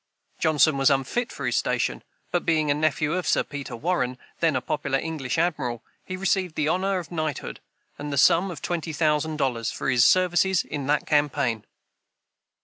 Johnson 0.39 0.79
was 0.79 0.89
unfit 0.89 1.31
for 1.31 1.45
his 1.45 1.57
station, 1.57 2.03
but 2.31 2.43
being 2.43 2.71
a 2.71 2.73
nephew 2.73 3.13
of 3.13 3.27
Sir 3.27 3.43
Peter 3.43 3.75
Warren, 3.75 4.17
then 4.39 4.55
a 4.55 4.59
popular 4.61 4.97
English 4.97 5.37
admiral, 5.37 5.83
he 6.03 6.17
received 6.17 6.55
the 6.55 6.67
honor 6.67 6.97
of 6.97 7.11
knighthood, 7.11 7.59
and 7.99 8.11
the 8.11 8.17
sum 8.17 8.49
of 8.49 8.63
twenty 8.63 8.93
thousand 8.93 9.37
dollars, 9.37 9.69
for 9.69 9.91
his 9.91 10.03
services 10.03 10.63
in 10.63 10.87
that 10.87 11.05
campaign! 11.05 11.65